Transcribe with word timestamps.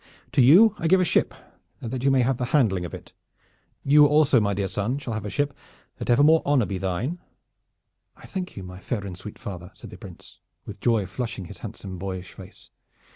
To 0.31 0.41
you 0.41 0.73
I 0.79 0.87
give 0.87 0.99
a 0.99 1.05
ship, 1.05 1.31
that 1.79 2.03
you 2.03 2.09
may 2.09 2.21
have 2.23 2.37
the 2.37 2.45
handling 2.57 2.85
of 2.85 2.93
it. 2.95 3.13
You 3.83 4.07
also, 4.07 4.39
my 4.41 4.55
dear 4.55 4.67
son, 4.67 4.97
shall 4.97 5.13
have 5.13 5.25
a 5.25 5.29
ship, 5.29 5.55
that 5.97 6.09
evermore 6.09 6.41
honor 6.43 6.65
may 6.65 6.69
be 6.69 6.77
thine." 6.79 7.19
"I 8.17 8.25
thank 8.25 8.57
you, 8.57 8.63
my 8.63 8.79
fair 8.79 9.05
and 9.05 9.15
sweet 9.15 9.37
father," 9.37 9.69
said 9.75 9.91
the 9.91 9.99
Prince, 9.99 10.39
with 10.65 10.81
joy 10.81 11.05
flushing 11.05 11.45
his 11.45 11.59
handsome 11.59 11.99
boyish 11.99 12.33
face. 12.33 12.71